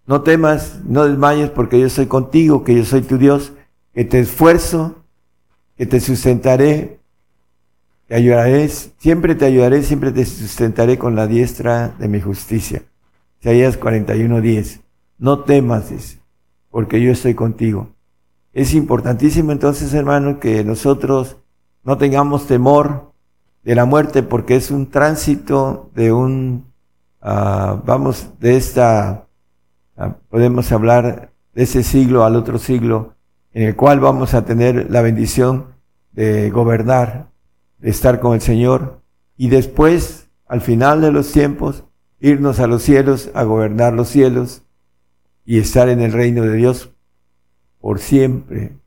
[0.06, 3.54] no temas, no desmayes porque yo soy contigo, que yo soy tu Dios
[3.94, 5.06] que te esfuerzo,
[5.78, 7.00] que te sustentaré,
[8.08, 12.82] te ayudaré, siempre te ayudaré, siempre te sustentaré con la diestra de mi justicia.
[13.40, 14.82] Isaías 41:10.
[15.20, 15.90] No temas,
[16.70, 17.93] porque yo estoy contigo.
[18.54, 21.38] Es importantísimo entonces, hermano, que nosotros
[21.84, 23.12] no tengamos temor
[23.64, 26.66] de la muerte, porque es un tránsito de un,
[27.24, 29.26] uh, vamos, de esta,
[29.98, 33.16] uh, podemos hablar de ese siglo al otro siglo,
[33.54, 35.74] en el cual vamos a tener la bendición
[36.12, 37.30] de gobernar,
[37.80, 39.02] de estar con el Señor,
[39.36, 41.86] y después, al final de los tiempos,
[42.20, 44.62] irnos a los cielos, a gobernar los cielos,
[45.44, 46.93] y estar en el reino de Dios
[47.84, 48.78] por siempre,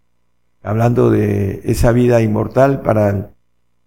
[0.63, 3.31] hablando de esa vida inmortal para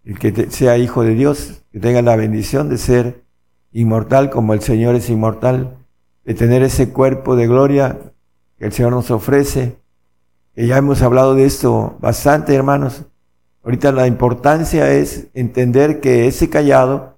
[0.04, 3.24] el, que sea hijo de Dios, que tenga la bendición de ser
[3.72, 5.80] inmortal como el Señor es inmortal,
[6.26, 7.98] de tener ese cuerpo de gloria
[8.60, 9.78] que el Señor nos ofrece,
[10.54, 13.06] que ya hemos hablado de esto bastante, hermanos.
[13.64, 17.18] Ahorita la importancia es entender que ese callado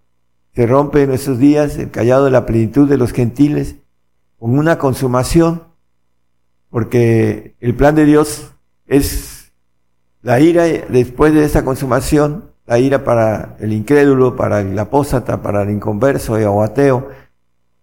[0.55, 3.75] se rompe en estos días, el callado de la plenitud de los gentiles,
[4.39, 5.70] con una consumación,
[6.71, 8.53] porque el plan de Dios
[8.87, 9.51] es
[10.23, 15.63] la ira después de esa consumación, la ira para el incrédulo, para el apóstata, para
[15.63, 17.09] el inconverso o ateo,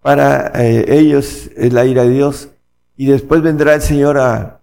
[0.01, 2.49] para eh, ellos es la ira de Dios,
[2.97, 4.63] y después vendrá el Señor a,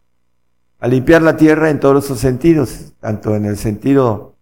[0.80, 4.36] a limpiar la tierra en todos sus sentidos, tanto en el sentido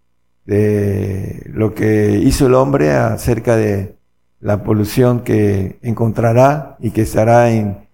[0.46, 3.96] de lo que hizo el hombre acerca de
[4.40, 7.86] la polución que encontrará y que estará en,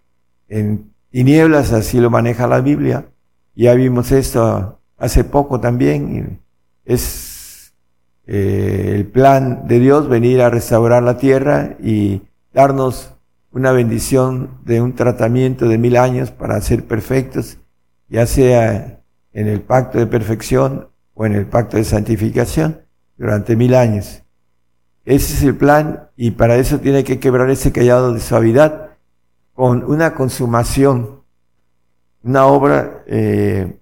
[0.49, 3.07] en tinieblas, así lo maneja la Biblia.
[3.55, 6.41] Ya vimos esto hace poco también.
[6.85, 7.73] Es
[8.27, 13.13] eh, el plan de Dios venir a restaurar la tierra y darnos
[13.53, 17.59] una bendición de un tratamiento de mil años para ser perfectos,
[18.09, 19.01] ya sea
[19.33, 22.83] en el pacto de perfección o en el pacto de santificación
[23.19, 24.23] durante mil años.
[25.05, 28.90] Ese es el plan y para eso tiene que quebrar ese callado de suavidad
[29.61, 31.21] con una consumación,
[32.23, 33.79] una obra, eh,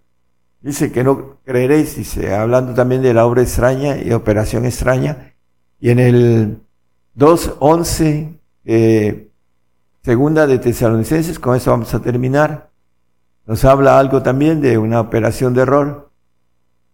[0.61, 5.35] dice que no creeréis, dice, hablando también de la obra extraña y operación extraña.
[5.79, 6.63] Y en el
[7.17, 9.31] 2.11, eh,
[10.03, 12.71] segunda de Tesalonicenses, con eso vamos a terminar,
[13.47, 16.11] nos habla algo también de una operación de error.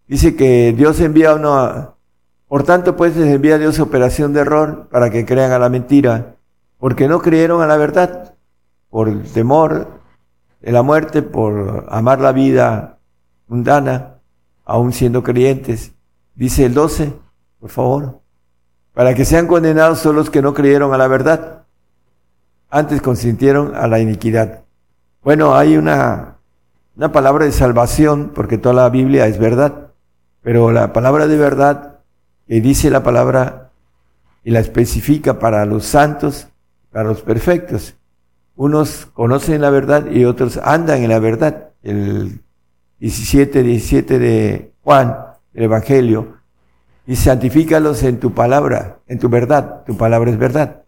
[0.06, 1.96] Dice que Dios envía uno a,
[2.48, 6.36] por tanto, pues les envía Dios operación de error para que crean a la mentira,
[6.76, 8.33] porque no creyeron a la verdad,
[8.94, 9.88] por el temor
[10.60, 13.00] de la muerte, por amar la vida
[13.48, 14.20] mundana,
[14.64, 15.90] aún siendo creyentes.
[16.36, 17.12] Dice el 12,
[17.58, 18.20] por favor,
[18.92, 21.64] para que sean condenados son los que no creyeron a la verdad,
[22.70, 24.62] antes consintieron a la iniquidad.
[25.24, 26.36] Bueno, hay una,
[26.94, 29.90] una palabra de salvación, porque toda la Biblia es verdad,
[30.40, 31.98] pero la palabra de verdad
[32.46, 33.72] que dice la palabra
[34.44, 36.46] y la especifica para los santos,
[36.92, 37.96] para los perfectos.
[38.56, 41.70] Unos conocen la verdad y otros andan en la verdad.
[41.82, 42.40] El
[43.00, 45.16] 17, 17 de Juan,
[45.52, 46.38] el Evangelio,
[47.06, 49.84] y santifícalos en tu palabra, en tu verdad.
[49.84, 50.84] Tu palabra es verdad.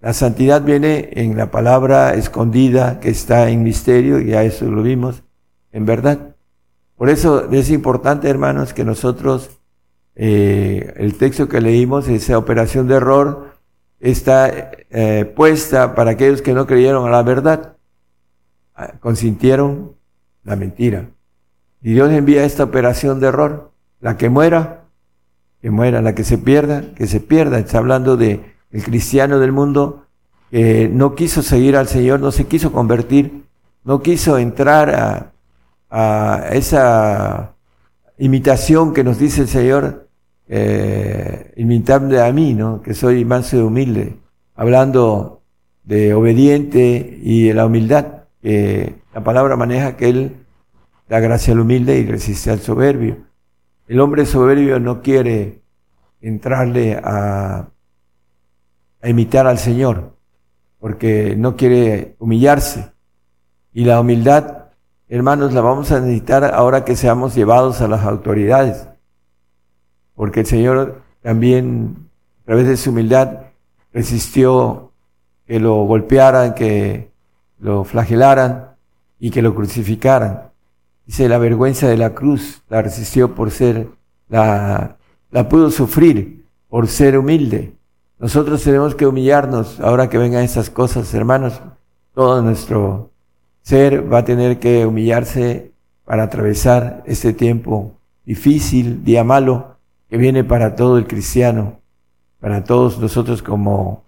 [0.00, 4.82] La santidad viene en la palabra escondida que está en misterio, y a eso lo
[4.82, 5.24] vimos,
[5.72, 6.36] en verdad.
[6.96, 9.58] Por eso es importante, hermanos, que nosotros
[10.20, 13.47] eh, el texto que leímos, esa operación de error,
[14.00, 17.76] está eh, puesta para aquellos que no creyeron a la verdad,
[18.74, 19.92] ah, consintieron
[20.44, 21.06] la mentira.
[21.82, 23.70] Y Dios envía esta operación de error.
[24.00, 24.84] La que muera,
[25.60, 26.02] que muera.
[26.02, 27.58] La que se pierda, que se pierda.
[27.58, 30.06] Está hablando de el cristiano del mundo
[30.50, 33.44] que no quiso seguir al Señor, no se quiso convertir,
[33.84, 35.32] no quiso entrar a,
[35.90, 37.54] a esa
[38.16, 40.07] imitación que nos dice el Señor
[40.48, 42.80] eh, imitable a mí, ¿no?
[42.80, 44.16] Que soy manso y humilde,
[44.54, 45.42] hablando
[45.84, 50.46] de obediente y de la humildad, que la palabra maneja que él
[51.08, 53.18] da gracia al humilde y resiste al soberbio.
[53.86, 55.62] El hombre soberbio no quiere
[56.20, 57.68] entrarle a,
[59.02, 60.16] a imitar al Señor,
[60.80, 62.92] porque no quiere humillarse.
[63.72, 64.66] Y la humildad,
[65.08, 68.88] hermanos, la vamos a necesitar ahora que seamos llevados a las autoridades
[70.18, 72.08] porque el Señor también,
[72.42, 73.42] a través de su humildad,
[73.92, 74.90] resistió
[75.46, 77.12] que lo golpearan, que
[77.60, 78.70] lo flagelaran
[79.20, 80.50] y que lo crucificaran.
[81.06, 83.86] Dice, la vergüenza de la cruz la resistió por ser,
[84.28, 84.96] la,
[85.30, 87.74] la pudo sufrir por ser humilde.
[88.18, 91.60] Nosotros tenemos que humillarnos ahora que vengan esas cosas, hermanos.
[92.12, 93.12] Todo nuestro
[93.62, 95.70] ser va a tener que humillarse
[96.04, 97.92] para atravesar este tiempo
[98.24, 99.77] difícil, día malo,
[100.08, 101.80] que viene para todo el cristiano,
[102.40, 104.04] para todos nosotros como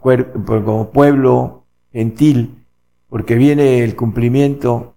[0.00, 2.64] como pueblo gentil,
[3.08, 4.94] porque viene el cumplimiento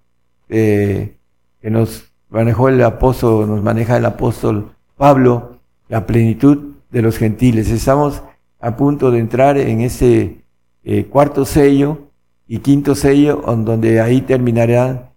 [0.48, 1.18] que
[1.64, 5.58] nos manejó el apóstol, nos maneja el apóstol Pablo,
[5.90, 7.70] la plenitud de los gentiles.
[7.70, 8.22] Estamos
[8.60, 10.44] a punto de entrar en ese
[10.84, 12.10] eh, cuarto sello
[12.48, 15.12] y quinto sello, donde ahí terminará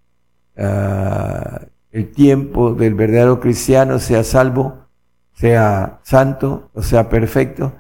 [0.56, 1.60] ah,
[1.94, 4.78] el tiempo del verdadero cristiano, sea salvo,
[5.32, 7.72] sea santo, o sea perfecto,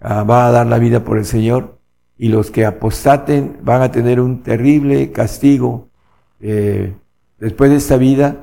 [0.00, 1.78] ah, va a dar la vida por el Señor
[2.18, 5.88] y los que apostaten van a tener un terrible castigo
[6.40, 6.96] eh,
[7.38, 8.36] después de esta vida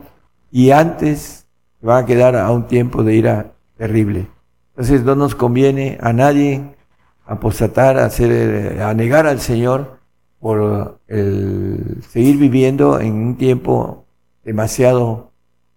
[0.52, 1.48] y antes
[1.82, 4.28] van a quedar a un tiempo de ira terrible.
[4.70, 6.78] Entonces no nos conviene a nadie
[7.26, 10.00] apostatar, hacer, a negar al Señor
[10.40, 14.03] por el seguir viviendo en un tiempo
[14.44, 15.32] demasiado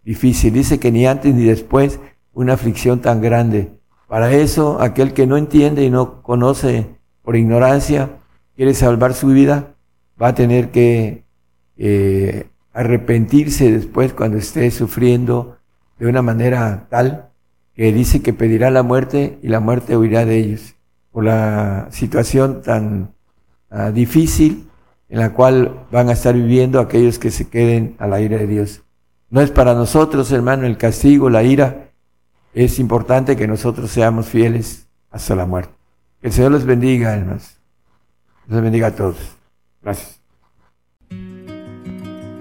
[0.04, 0.52] difícil.
[0.52, 2.00] Dice que ni antes ni después
[2.32, 3.72] una aflicción tan grande.
[4.08, 6.86] Para eso, aquel que no entiende y no conoce
[7.22, 8.10] por ignorancia,
[8.54, 9.74] quiere salvar su vida,
[10.20, 11.24] va a tener que
[11.76, 15.58] eh, arrepentirse después cuando esté sufriendo
[15.98, 17.30] de una manera tal
[17.74, 20.74] que dice que pedirá la muerte y la muerte huirá de ellos
[21.10, 23.14] por la situación tan
[23.70, 24.65] ah, difícil
[25.08, 28.46] en la cual van a estar viviendo aquellos que se queden a la ira de
[28.46, 28.82] Dios.
[29.30, 31.90] No es para nosotros, hermano, el castigo, la ira.
[32.54, 35.72] Es importante que nosotros seamos fieles hasta la muerte.
[36.20, 37.56] Que el Señor les bendiga, hermanos.
[38.48, 39.36] Les bendiga a todos.
[39.82, 40.15] Gracias.